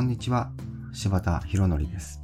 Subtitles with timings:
[0.00, 0.50] こんにちは、
[0.94, 2.22] 柴田博則です。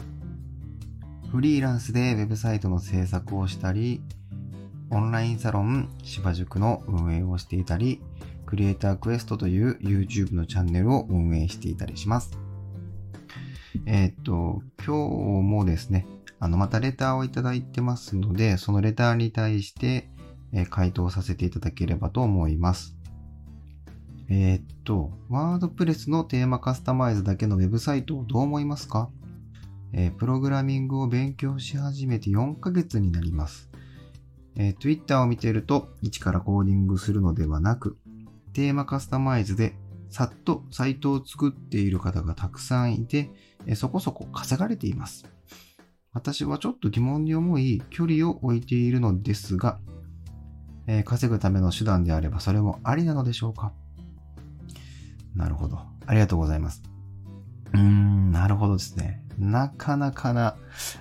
[1.31, 4.01] フリーランスでウェブサイトの制作をしたり、
[4.89, 8.01] オンラインサロン芝塾の運営をしていたり、
[8.47, 12.39] クリエイタークエストという YouTube のチャンネルを運営していたりします。
[13.85, 16.07] えーっと、今日もですね、
[16.41, 20.09] あの、またレターをいただいてますので、そのレターに対して、
[20.55, 22.96] え回答させていただければと思います。
[24.29, 29.09] えーっと、ワードプレスのテーマカスタマイズだけのウェブサイトをどう思いますか、
[29.93, 33.71] えープログラミングを勉強し始めて4ヶ月になります。
[34.57, 37.97] えー Twitter を見ていると、一からコーディングするのではなく、
[38.53, 39.77] テーマカスタマイズで
[40.11, 43.31] さっとサイトを作っている方がたくさんいて、
[43.67, 45.25] えーそこそこ稼がれています。
[46.13, 49.79] 私はちょっと疑問に思い、距離を置いているのですが、
[50.89, 53.73] えー稼ぐための手段であればそれもありなのでしょうか？
[55.37, 55.79] なるほど。
[56.07, 56.83] ありがとうございます。
[57.73, 59.23] うーん、なるほどですね。
[59.39, 60.57] なかなかな、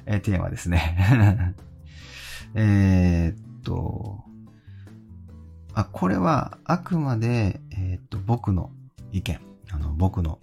[0.06, 1.56] えテーマですね。
[2.54, 4.24] えっと、
[5.74, 8.72] あ、これはあくまで、えーっと、僕の
[9.12, 9.40] 意見、
[9.72, 10.40] あの、僕の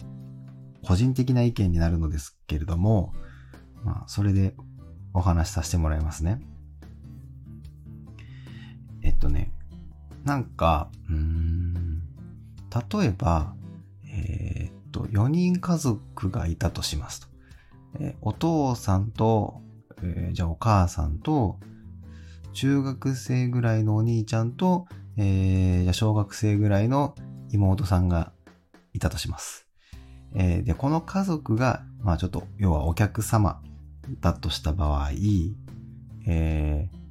[0.83, 3.13] 個人的な意見になるのですけれども、
[3.83, 4.55] まあ、それで
[5.13, 6.41] お話しさせてもらいますね。
[9.01, 9.51] えっとね、
[10.23, 12.01] なんか、うーん、
[12.91, 13.55] 例えば、
[14.93, 17.27] と、4人家族がいたとしますと。
[17.99, 19.61] えお父さんと、
[20.01, 21.59] えーじゃあお母さんと、
[22.53, 24.85] 中学生ぐらいのお兄ちゃんと、
[25.17, 27.15] えーじゃあ小学生ぐらいの
[27.51, 28.31] 妹さんが
[28.93, 29.67] いたとします。
[30.35, 33.61] えーで、この家族が、まあちょっと、要はお客様
[34.21, 35.11] だとした場合、
[36.25, 37.03] えー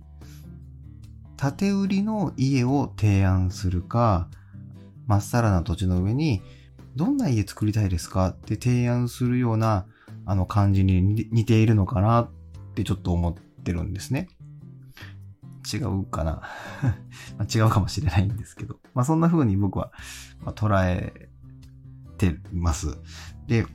[1.43, 4.29] 建て売りの家を提案するか、
[5.09, 6.41] まっさらな土地の上に、
[6.97, 8.29] どんな家作りたいですか？
[8.29, 9.87] って提案するような、
[10.25, 12.23] あの感じに似ているのかな？
[12.23, 12.31] っ
[12.75, 14.29] てちょっと思ってるんですね。
[15.73, 16.43] 違うかな？
[17.55, 18.79] 違うかもしれないんですけど。
[18.95, 19.93] まあそんな風に僕は、
[20.45, 21.29] 捉え
[22.19, 22.99] てます。
[23.47, 23.67] で、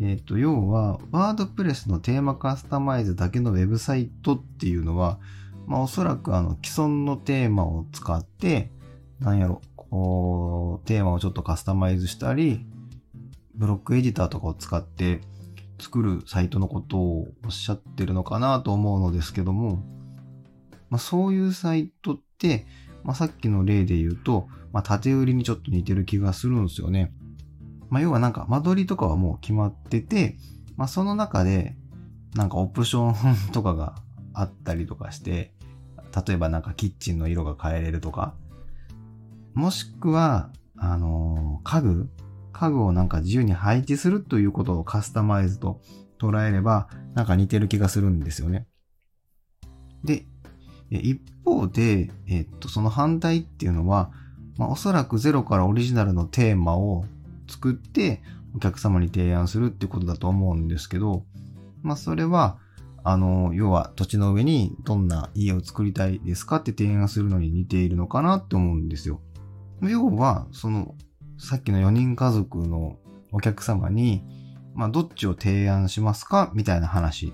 [0.00, 5.18] えっ、と、要は、ワードプレスのテーマカスタマイズだけのウェブサイトっていうのは、
[5.66, 8.72] まあおそらくあの既存のテーマを使って、
[9.20, 12.66] なんやろ、テーマをちょっとカスタマイズしたり、
[13.54, 15.20] ブロックエディターとかを使って
[15.80, 19.82] 作るサイトのことをおっしゃってるのかなと思うのですけども、
[20.90, 22.66] まあそういうサイトって、
[23.02, 27.12] まあさっきの例で言うと、まあ縦売りにちょっと似てる気がするんですよね。
[27.88, 30.36] まあ要はなんか間取りとかはもう決まってて、
[30.76, 31.76] まあその中で
[32.34, 33.96] なんかオプションとかが
[34.34, 35.52] あったりとかして、
[36.26, 38.34] 例えばなんかキッチンの色が変えれるとか、
[39.58, 42.08] もしくは、あの家具
[42.52, 45.80] 家具をなんか自由に配置するということをカスタマイズと
[46.20, 48.68] 捉えれば、なんか似てる気がするんですよね。
[50.04, 50.26] で、
[50.90, 54.12] 一方で、えっと、その反対っていうのは、
[54.58, 57.04] まあ、おそらくゼロからオリジナルのテーマを
[57.48, 58.22] 作って
[58.54, 61.24] お客様に提案するってことだと思うんですけど、
[61.82, 62.58] まあ、それは、
[63.02, 69.20] あの、要は土地の上にどんな家を作りたいですかって提案するのに似ているのかなって思うんですよ。
[69.82, 70.94] 要は、その、
[71.38, 72.96] さっきの4人家族の
[73.32, 74.24] お客様に、
[74.74, 76.50] まあ、どっちを提案しますか？
[76.54, 77.32] みたいな話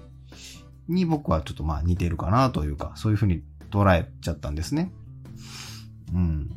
[0.89, 4.93] に僕はちょっとまあ似てるかなというか、そういうふうに捉えちゃったんですね。
[6.13, 6.51] うん。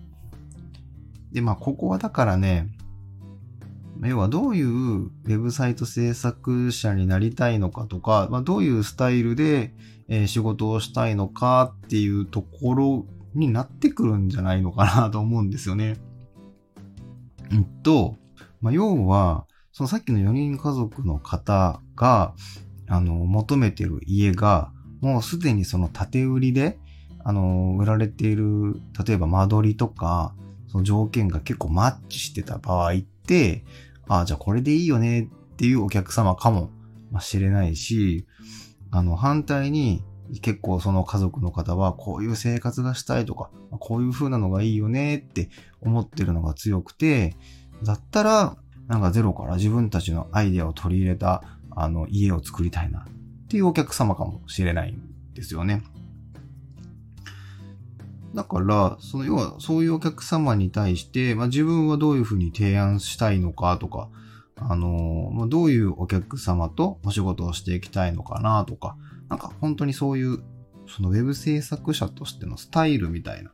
[1.31, 2.69] で、まあ、ここはだからね、
[4.03, 9.73] 要はどういうウェブサイト制作者になりたいのかとか、まあ、どういうスタイルで、
[10.27, 13.05] 仕事をしたいのかっていうところ
[13.37, 15.97] になってくるんじゃないのかなと思うんですよね。
[17.51, 18.15] うんと、
[18.61, 22.33] まあ、要は、そのさっきの4人家族の方が、
[22.87, 24.71] あの、求めてる家が、
[25.01, 26.79] もうすでにその建て売りで、
[27.23, 30.33] あの、売られている、例えば間取りとか、
[30.67, 33.63] その条件が結構マッチしてた場合って、
[34.07, 36.71] ああ、じゃあこれでいいよねっていうお客様かも
[37.19, 38.25] しれないし、
[38.91, 40.03] あの、反対に
[40.41, 45.49] 結構その家族の方はこういう生活がしたいとか、こういう風なのがいいよねって
[45.81, 47.35] 思ってるのが強くて、
[47.83, 48.57] だったら、
[48.87, 53.03] なんかゼロから自分たちのアイデアを取り入れた、あの、家を作りたいなっ
[53.47, 55.01] ていうお客様かもしれないん
[55.33, 55.83] ですよね。
[58.33, 64.09] だから、その要はそういうお客様に対して、まあ、自分はどういうふうに提案したいのかとか、
[64.59, 68.95] あのまあ、どういうお客様とお仕事をしていきたいのかなとか、
[69.29, 70.39] なんか本当にそういう、
[70.87, 73.51] そのウェブ制作者としてのスタイルみたいな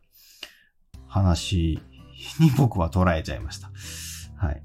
[1.08, 1.80] 話
[2.40, 3.72] に僕は捉えちゃいました。
[4.36, 4.62] はい。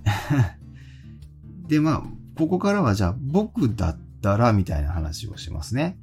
[1.68, 2.02] で、まあ、
[2.36, 5.98] ここからはじゃあ僕だったらみたいな話をしますね。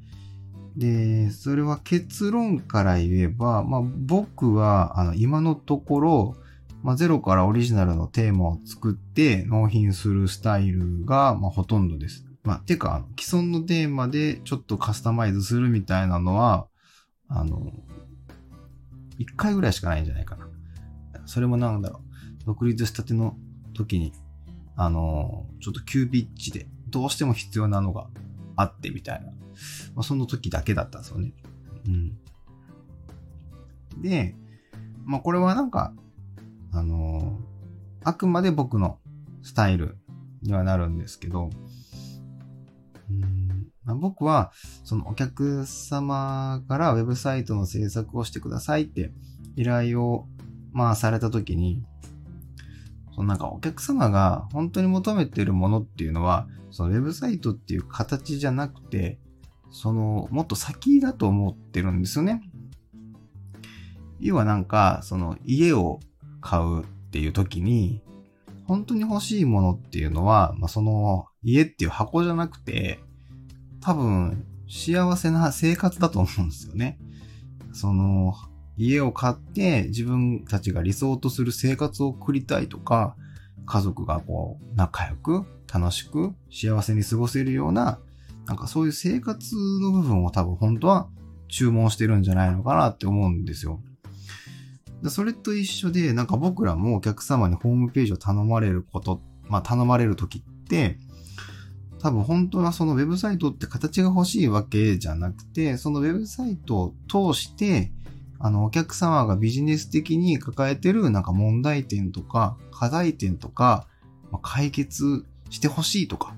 [0.75, 6.35] で、それは結論から言えば、まあ僕はあの今のところ、
[6.83, 12.24] まあ、ゼロからオリジナルのテーマを作って納品するスタイルが、まあ、ほとんどです。
[12.45, 16.67] まあ、てか、既存のテーマでちょっとカスタマイズするみたいなのは、
[17.27, 17.73] あの、
[19.17, 20.47] 一回ぐらいしかないんじゃないかな。
[21.25, 22.01] それもなんだろ
[22.41, 22.45] う。
[22.45, 23.35] 独立したての
[23.73, 24.13] 時に、
[24.75, 28.07] あの、ちょっと急ピッチでどうしても必要なのが
[28.55, 29.31] あってみたいな。
[29.95, 31.33] まあ、その時だけだったんですよね。
[31.87, 32.17] うん。
[34.01, 34.35] で、
[35.05, 35.93] まあこれはなんか、
[36.71, 37.39] あの、
[38.03, 38.99] あくまで僕の
[39.41, 39.97] スタイル
[40.41, 41.49] にはなるんですけど、
[43.85, 44.51] まあ、僕は、
[44.83, 49.11] そのお客様からウェブサイトの制作をしてくださいって
[49.55, 50.27] 依頼を、
[50.71, 51.83] まあ、されたときに、
[53.13, 59.19] そのなんかお客様が本当に求めてるものっていうのは、そのウェブサイトっていう形じゃなくて、
[59.71, 62.41] そのもっと先だと思ってるんですよね。
[64.19, 65.99] 要はなんか、その家を
[66.41, 68.01] 買うっていう時に、
[68.65, 72.99] 本当に欲しいものっていうのは、まあ、その家っていう箱じゃなくて、
[73.85, 76.97] 多分幸せな生活だと思うんですよね。
[77.71, 78.33] その
[78.77, 83.15] 家を買って自分たちが理想とする生活を送りたいとか、
[83.67, 87.99] 家族がこう仲良く楽しく幸せに過ごせるような、
[88.47, 91.07] なんかそういう生活の部分を多分本当は
[91.47, 93.83] 注文してるんじゃないのかなって思うんですよ。
[95.09, 100.97] それと一緒で、なんか僕らもお客様にホームページを頼まれること、まあ頼まれるときって、
[102.05, 107.91] 多分本当はそのウェブサイトって形が欲しいわけじゃなくて、そのウェブサイトを通して、
[108.37, 113.87] あの、お客様がビジネス的に抱えてるなんか問題点とか、課題点とか、
[114.31, 116.35] まあ、解決してほしいとか、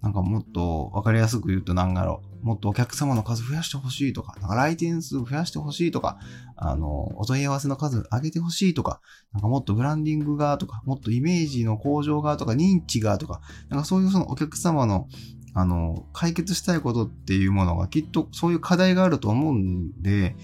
[0.00, 2.46] なんかもっとわかりやすく言うとなんだろう。
[2.46, 6.18] もっとお客様の数増やしてほしいとか、なんか来店数増やしてほしいとか、
[6.62, 9.00] あの、お問い合わせの数上げてほしいとか、
[9.32, 13.40] なんかもっとブランディングがとか、もっとイメージの向上がとか、認知がとか、
[13.70, 15.08] なんかそういうそのお客様の、
[15.54, 20.36] あの、解決したいことっていうものがきっとそういう課題があると思うんで、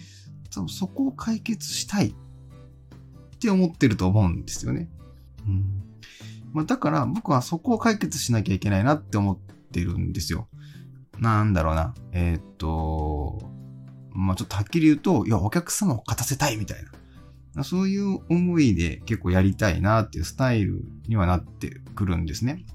[0.54, 2.14] 多分そこを解決したいっ
[3.38, 4.88] て思ってると思うんですよね。
[5.46, 5.82] うん
[6.54, 9.38] まあ、だから僕はそこを解決しなきゃいけないなって思っ
[9.70, 10.48] てるんですよ。
[11.18, 11.94] なんだろうな。
[12.12, 13.38] えー、っと、
[14.16, 16.78] まあちょっとはっきり言うと、いや、お客様を勝たせたいみたい
[17.54, 17.64] な。
[17.64, 22.66] そういう思いで結構やりたいなっていうスタイルにはなってくるんですね。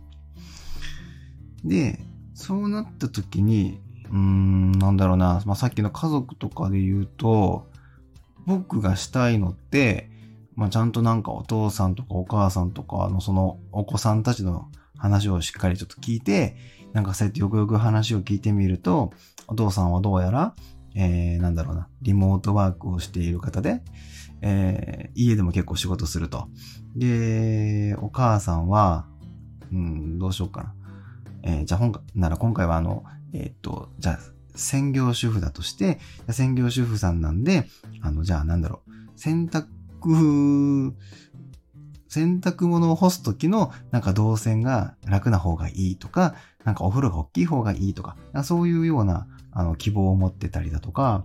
[1.63, 1.99] で、
[2.33, 3.79] そうなった時に、
[4.09, 7.69] うーん、なんだろうな、まあ、さっきの家族とかで言うと、
[8.47, 10.09] 僕がしたいのって、
[10.55, 16.55] まあ、ちゃんとなんかお父さんとかお母さんとかのそのお子さんたちの話をしっかりちょっと聞いて、
[16.93, 19.13] なんかそうやってよくよく話を聞いてみると、
[19.47, 20.55] お父さんはどうやら、
[20.95, 23.81] えー、なんだろうな、リモートワークをしている方で、
[24.41, 26.47] えー、家でも結構仕事すると。
[26.95, 29.05] で、お母さんは、
[29.71, 30.75] うん、どうしようかな。
[31.43, 33.03] えー、じゃあ本なら今回はあの、
[33.33, 34.19] えー、っと、じゃあ、
[34.55, 35.99] 専業主婦だとして、
[36.29, 37.67] 専業主婦さんなんで、
[38.01, 39.67] あの、じゃあなんだろう、洗濯、
[42.11, 51.23] 洗濯物を干すときのなんか動線が楽な方がいいとか、なんかお風呂が大きい方がいいとか、そういうようなあの希望を持ってたりだとか、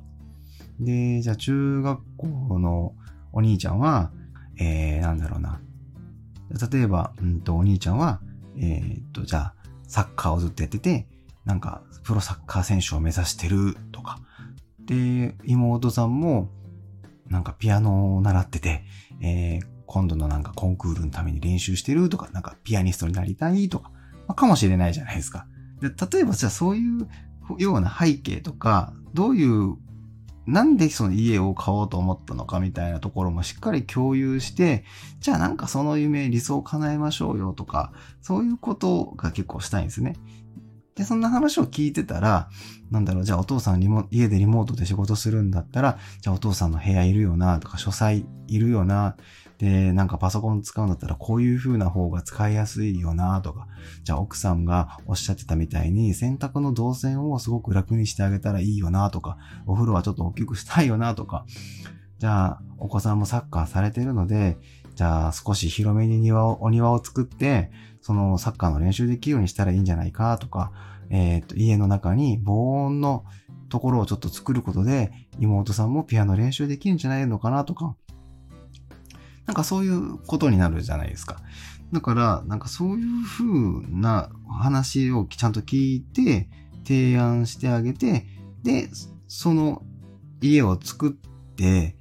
[0.78, 2.28] で、じゃあ中学校
[2.60, 2.94] の
[3.32, 4.12] お兄ちゃんは、
[4.60, 5.60] えー、なんだろうな。
[6.70, 8.20] 例えば、うんと、お兄ちゃんは、
[8.56, 9.54] えー、っと、じゃあ、
[9.88, 11.08] サッカーをずっとやってて、
[11.44, 14.20] なんか、プロサッカー選手を目指してるとか。
[14.84, 16.48] で、妹さんも、
[17.28, 18.84] なんかピアノを習ってて、
[19.20, 23.90] えー、今度のなんかコンクールのために練習してるとか、なんかピアニストになりたいとか、
[24.26, 25.46] まあ、かもしれないじゃないですか。
[25.80, 27.08] で例えばじゃあそういう
[27.58, 29.76] ような背景とか、どういう、
[30.46, 34.84] なんでその家を買おうと思ったのかみたいなところもしっかり共有して、
[35.20, 40.16] じゃあなんかその夢、理想を叶えましょうよとか、そういうことが結構したいんですね。
[40.94, 42.48] で、そんな話を聞いてたら、
[42.90, 49.16] なんだろう、じゃあお父さんリモ家でリモートで仕事するんだったら、じゃあお父さんの部屋いるよなとか、書斎いるよな。
[49.58, 53.68] で、なんかパソコン使うんだったらこういう風な方が使いやすいよなとか、
[54.04, 61.46] じゃあ奥さんがおっしゃってたみたいに洗濯の動線をすごく楽にしてあげたらいいよなとか、お風呂はちょっと大きくしたいよなとか、
[62.18, 64.58] じゃあお子さんもサッカーされてるので、
[64.94, 67.70] じゃあ少し広めに庭を、お庭を作って、
[68.00, 70.72] そのサッカーの練習できるようにしたらいいんじゃないかとか、
[71.10, 73.24] えっ、ー、と、家の中に防音の
[73.68, 77.94] ところをちょっと作ることで、妹さんもピアノ練習できるんじゃないのかなとか、
[79.46, 81.40] なんかそういうことになるじゃないですか。
[81.92, 86.48] だから、なんかそういう風な話をちゃんと聞いて、
[86.86, 88.26] 提案してあげて、
[88.62, 88.88] で、
[89.26, 89.82] その
[90.40, 91.96] 家を作って、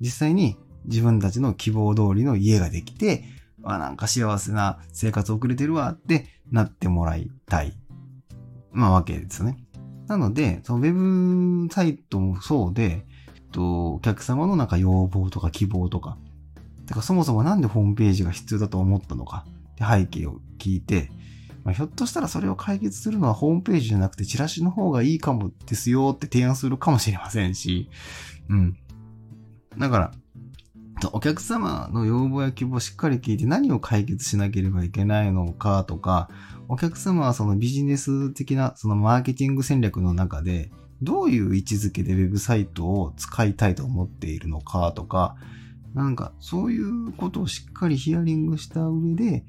[0.00, 3.24] 実際に自分たちの希望通りの家ができて、
[3.64, 7.76] あ、なんか幸せな生活を送れてるわってなってもらいたい。
[8.70, 9.58] まあわけですよね。
[10.06, 13.04] なので、そのウェブサイトもそうで、
[13.50, 16.16] と、お客様のなんか要望とか希望とか、
[16.86, 19.44] てからそもそもなんでホームページが必要だと思ったのか？
[19.72, 21.10] って背景を聞いて、
[21.64, 27.90] まあ、ひょっとしたらそれを解決するのはホームページじゃなくてチラシの方がいいかもですよって提案するかもしれませんし、
[28.48, 28.76] うん。
[29.76, 30.12] だから、
[31.12, 36.30] お客様の要望や希望をしっかり聞いて何を解決しなければいけないのかとか、
[36.68, 40.70] お客様はそのビジネス的なそのマーケティング戦略の中で、
[41.02, 45.36] どういう位置づけでウェブサイトを使いたいと思っているのかとか、
[45.96, 49.46] なんかそういうことをしっかりヒアリングした上で、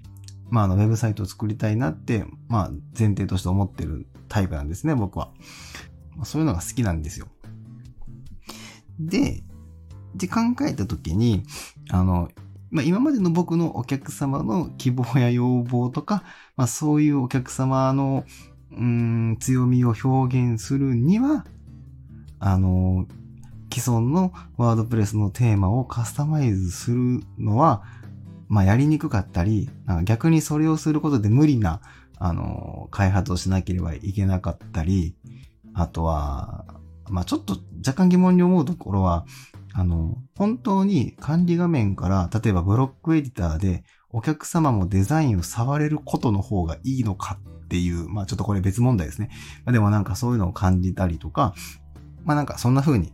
[0.49, 5.33] まあ、あの、ウェブサイトを作りたいなって、まあ、前提として思ってるタイプなんですね、僕は。
[6.15, 7.27] ま、そういうのが好きなんですよ。
[8.97, 9.43] で、
[10.15, 11.43] で考えたときに、
[11.89, 12.29] あの、
[12.71, 16.23] まあ、今までの僕のお客様の希望や要望とか、
[16.55, 18.23] まあ、そういうお客様の、
[18.71, 21.45] うん、強みを表現するには、
[22.39, 23.05] あの、
[23.77, 27.83] 既存のワードプレスのテーマをカスタマイズするのは、
[28.47, 29.69] まあ、やりにくかったり、
[30.03, 31.81] 逆にそれをすることで無理な、
[32.17, 35.15] あの、開発をしなければいけなかったり、
[35.75, 36.65] あとは、
[37.09, 39.27] まあ、ちょっと若干疑問に思うところは、
[39.73, 49.29] あの、本当に管理画面から、例えばブロックエディターでお客様もデザインを触れることの方がいいのかっていう、まあちょっとこれ別問題ですね。
[49.65, 51.53] まあ、でもなんかそういうのを感じたりとか、
[52.23, 53.13] まあなんかそんな風に、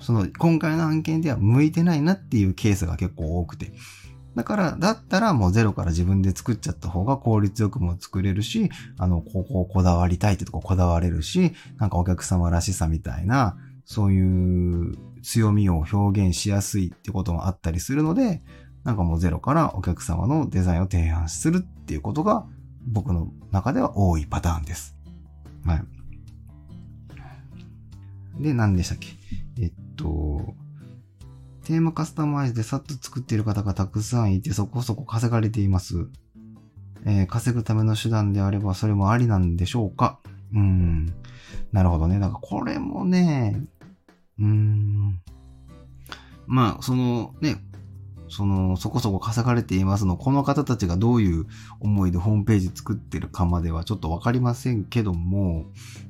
[0.00, 3.72] その今回の案件では向いてないなっていうケースが結構多くて、
[4.34, 18.40] だから、だったらもうゼロから自分で作っちゃった方が効率よくも作れるし、あの、ここをこだわりたいってとここだわれるし、なんかお客様らしさみたいな、そういう強みを表現しやすいってこともあったりするので、
[18.84, 22.46] なんかもうゼロからお客様のデザインを提案するっていうことが
[22.86, 24.96] 僕の中では多いパターンです。
[25.66, 25.74] は
[28.38, 28.42] い。
[28.42, 29.08] で、何でしたっけ？
[30.02, 30.54] と、
[31.64, 36.08] テーマカスタマイズでさっと作っている方がたくさんいてそこそこ稼がれています。
[37.04, 40.18] えー、稼ぐための手段であればそれもありなんでしょうか？
[40.54, 41.06] うん。
[41.72, 42.18] なるほどね。
[42.18, 43.62] なんかこれもね、
[44.38, 45.20] うーん。
[46.46, 47.56] まあ、そのね、
[48.30, 51.46] その、そこそこ稼がれていますの、この方たちがどういう
[51.80, 55.66] 思いでホームページ作ってるかまではちょっとわかりませんけども、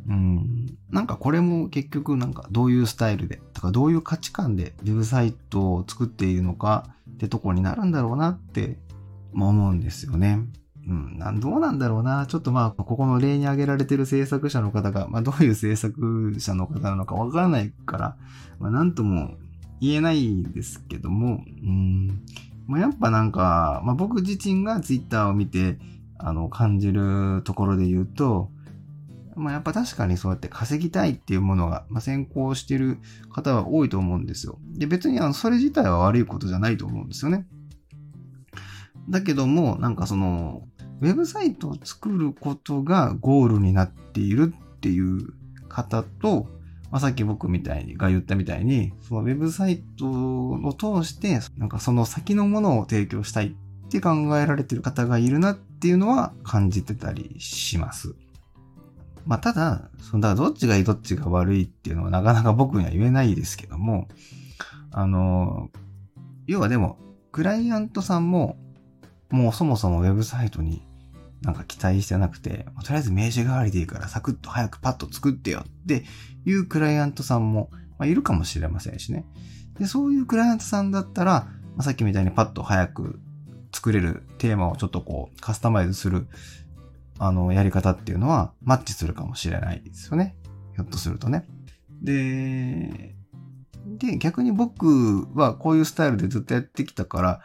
[0.09, 8.79] うん、なんかこれも結局なんかどういうスタイルで、とかどういう価値観でウェブサイトを作っているのかってとこになるんだろうなって、
[9.35, 10.41] 思うんですよね。
[10.87, 12.27] うん、なんどうなんだろうな。
[12.27, 18.17] ちょっとまあ、ここの例に挙げられてる制作者の方が、まあ、どういう制作者の方なのかわからないから、
[18.59, 19.35] まあ、なんとも
[19.81, 22.23] 言えないですけども、うん、
[22.67, 25.79] まあ、やっぱなんか、まあ、僕自身がツイッターを見て、
[26.19, 28.51] あの、感じるところで言うと、
[29.35, 32.99] まあ、やっぱ確かにそうやって稼ぎたいっていうものが、まあ、先行してる
[33.33, 34.59] 方は多いと思うんですよ。
[34.75, 37.47] で、別にあの、それ自体は悪いことじゃないと思うんですよね。
[39.09, 40.63] だけども、なんかその、
[41.01, 45.33] ウェブサイトを作ることがゴールになっているっていう
[45.69, 46.49] 方と、
[46.91, 58.15] まあ、さっき僕みたいに、が言ったみたいに、そのウェブサイトを通して、なんかその先のものを提供したいって考えられてる方がいるなっていうのは感じてたりします。
[59.25, 64.09] まあ、ただ、その、だからどっちがいいどっちが悪いっていうのはなかなか僕には言えないですけども、
[64.91, 65.71] あの、
[66.47, 66.99] 要はでも、
[67.31, 68.57] クライアントさんも、
[69.31, 70.83] もうそもそもウェブサイトに
[71.43, 76.05] なんか期待してなくて、とりあえず名刺代わりでいいからサクッと早くパッと作ってよって
[76.45, 77.71] いうクライアントさんも、
[78.03, 79.27] いるかもしれませんしね。
[79.79, 81.49] で、そういうクライアントさんだったら、
[81.81, 83.21] さっきみたいにパッと早く
[83.73, 86.27] 作れるテーマをちょっとこうカスタマイズする
[87.19, 90.37] あのやり方っていうのはマッチするかもしれないですよね。
[90.75, 91.47] ひょっとするとね。
[92.03, 93.15] で、
[93.99, 97.41] で、逆に僕はこういうスタイルでずっとやってきたから、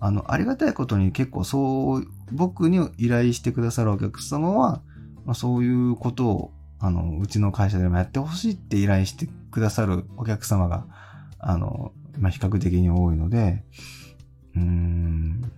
[0.00, 4.82] あの、ありがたいことに結構そう、僕に依頼してくださるお客様は、
[5.24, 10.86] まあ、そういうことを、あの、うちの会社でもやってほしいって依頼してくださるお客様が、
[11.38, 13.64] あの、まあ、比較的に多いので、
[14.54, 15.50] うーん、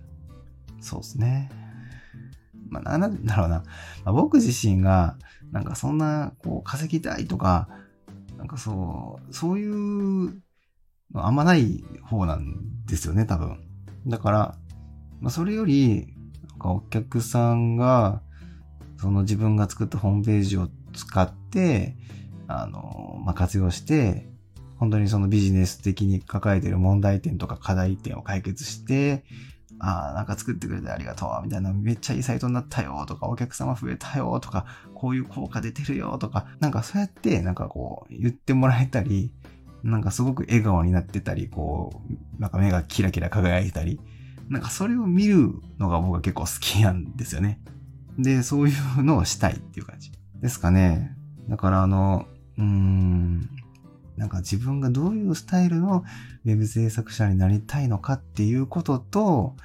[0.79, 1.49] そうですね。
[2.69, 3.63] まあ、なんだろうな。
[4.05, 5.17] まあ、僕自身が、
[5.51, 7.67] なんかそんな、こう、稼ぎたいとか、
[8.37, 10.41] なんかそう、そういう
[11.13, 13.59] のあんまない方なんですよね、多分。
[14.07, 14.55] だから、
[15.19, 16.13] まあ、それより、
[16.61, 18.21] かお客さんが、
[18.97, 21.95] その自分が作ったホームページを使って、
[22.47, 24.29] あの、まあ、活用して、
[24.77, 29.23] 本当にそのビジネス的に抱えてる問題点とか課題点を解決して、
[29.79, 39.33] ああ、なんか作ってくれてありがとう、みたいな、めっちゃいいサイトになったよ、とか、お客様増えたよ、とか、こういう効果出てるよ、とか、なんかそうやって、なんかこう、言ってもらえたり、
[39.83, 42.01] なんかすごく笑顔になってたり、こ
[42.37, 43.99] う、なんか目がキラキラ輝いたり、
[44.51, 47.61] なんかそれを見るのが僕は結構好きなんですよね。
[48.19, 50.11] で、そういうのをしたいっていう感じ。
[50.41, 51.15] ですかね。
[51.47, 52.25] だからあの、
[52.57, 53.49] うーん、
[54.17, 56.03] なんか自分がどういうスタイルの
[56.43, 59.55] ウェブ制作者になりたいのかっていうことと、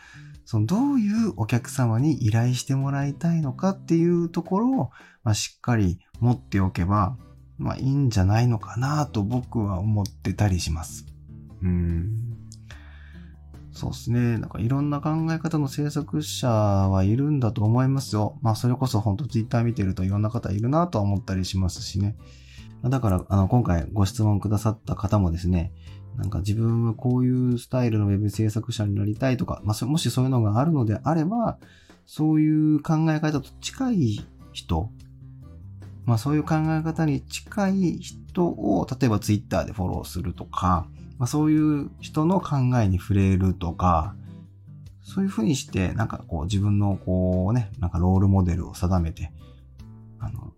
[0.45, 4.90] そのどういうお客様に依頼してもらいたいのかっていうところを、
[5.25, 7.16] まあ、しっかり持っておけば、
[7.59, 11.07] まあいいんじゃないのかなと僕は思ってたりします。
[11.62, 12.46] うん。
[13.76, 14.38] そうですね。
[14.38, 18.38] なんかいろんな考え方の制作者はいるんだと思いますよ。
[18.40, 22.16] まあそれこそ本当ツイッター見てるといろんな方いるなと思ったりしますしね。
[22.83, 25.73] だから、あの、今回ご質問くださった方もですね、
[26.16, 31.59] なんか自分はこういうスタイルのウェブ制作者になりたいとか、まあ、もしそういうのがあるのであれば、
[32.06, 34.21] そういう考え方と近い
[34.52, 34.90] 人、
[36.06, 40.87] まあそういう考え方に近い人を、例えばツイッターでフォローするとか、
[41.19, 44.15] まあそういう人の考えに触れるとか、
[45.03, 49.33] そういうふうにして、なんかこう自分のこうね、なんかロールモデルを定めて、
[50.19, 50.53] あの、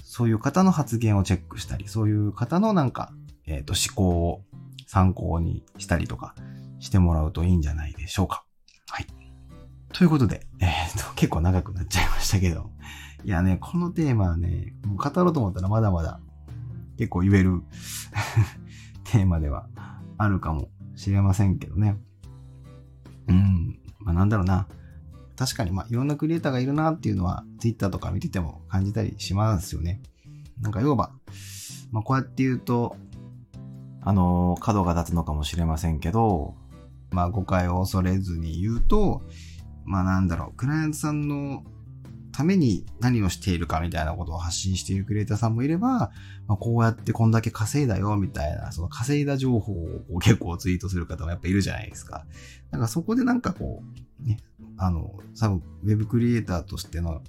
[0.00, 3.12] そういう方の発言をチェックしたり、そういう方のなんか、
[3.46, 4.42] えっ、ー、と思考を
[4.86, 6.34] 参考にしたりとか
[6.80, 8.44] してもらうといいんじゃないでしょうか。
[8.90, 9.06] はい。
[9.92, 12.70] ということで、えっ、ー、と、結構長くなっちゃいましたけど、
[13.24, 16.20] いやね、このテーマはね、もう語ろうと思ったらまだまだ
[16.98, 17.62] 結構言える
[19.12, 19.68] テーマでは
[20.16, 21.98] あるかもしれませんけどね。
[23.28, 23.78] うん。
[23.98, 24.66] まあなんだろうな。
[25.36, 30.00] 確かにまあいろんなクリエイターがいるなっていうのは Twitter とか見てても感じたりしますよね。
[30.62, 31.12] なんか要は、
[31.90, 32.96] まあこうやって言うと、
[34.00, 36.54] あの、角が立つのかもしれませんけど、
[37.10, 39.20] まあ誤解を恐れずに言うと、
[39.84, 41.64] まあなんだろう、クライアントさんの
[42.32, 46.10] ために何をしているかみたいなことを発信しているクリエイターさんもいれば、
[46.46, 49.72] まあ、こうやってこんだけ稼いだよみたいな、その稼いだ情報
[50.10, 52.24] を結構ツイートする方もやっぱいるじゃないですか。
[52.70, 53.82] なんかそこでなんかこ
[54.24, 54.38] う、ね、
[54.78, 57.22] あの、多分ウェブクリエイターとしての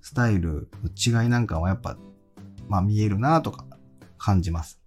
[0.00, 1.98] スタイルの違いなんかはやっぱ、
[2.68, 3.66] まあ見えるなとか
[4.18, 4.80] 感じます。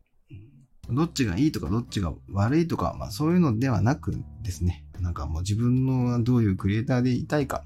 [0.90, 7.64] どっちがいいとかどっちが悪いとか、まあそういうのではなくですね、なんかもう自分のどういうクリエイターでいたいか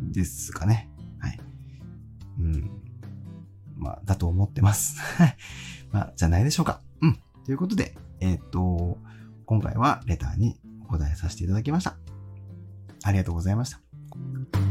[0.00, 0.88] ですかね。
[2.40, 2.70] うん。
[3.76, 4.98] まあ、だと思ってます。
[5.92, 6.80] まあ、じゃないでしょうか。
[7.00, 7.18] うん。
[7.44, 8.98] ということで、えー、っと、
[9.46, 11.96] 今回はレターにお答えさせていただきました。
[13.02, 14.69] ありがとうございました。